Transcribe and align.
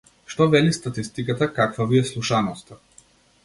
Што 0.33 0.47
вели 0.53 0.71
статистиката, 0.77 1.49
каква 1.59 1.87
ви 1.93 2.03
е 2.03 2.09
слушаноста? 2.11 2.83